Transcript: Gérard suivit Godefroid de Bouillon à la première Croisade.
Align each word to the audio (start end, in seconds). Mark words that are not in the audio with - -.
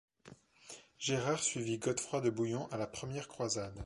Gérard 0.97 1.43
suivit 1.43 1.77
Godefroid 1.77 2.21
de 2.21 2.31
Bouillon 2.31 2.67
à 2.71 2.77
la 2.77 2.87
première 2.87 3.27
Croisade. 3.27 3.79